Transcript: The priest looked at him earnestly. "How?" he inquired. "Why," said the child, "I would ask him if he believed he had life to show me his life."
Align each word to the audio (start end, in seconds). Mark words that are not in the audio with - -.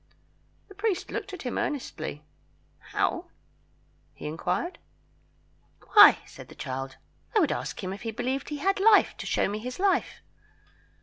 The 0.67 0.73
priest 0.73 1.11
looked 1.11 1.31
at 1.31 1.43
him 1.43 1.59
earnestly. 1.59 2.23
"How?" 2.79 3.25
he 4.15 4.25
inquired. 4.25 4.79
"Why," 5.93 6.17
said 6.25 6.47
the 6.47 6.55
child, 6.55 6.97
"I 7.35 7.39
would 7.39 7.51
ask 7.51 7.83
him 7.83 7.93
if 7.93 8.01
he 8.01 8.09
believed 8.09 8.49
he 8.49 8.57
had 8.57 8.79
life 8.79 9.15
to 9.17 9.27
show 9.27 9.47
me 9.47 9.59
his 9.59 9.77
life." 9.77 10.23